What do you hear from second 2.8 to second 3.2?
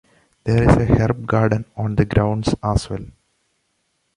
well.